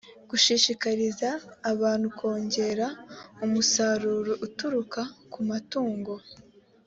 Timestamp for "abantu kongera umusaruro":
1.71-4.33